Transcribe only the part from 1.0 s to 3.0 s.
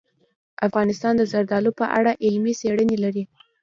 د زردالو په اړه علمي څېړنې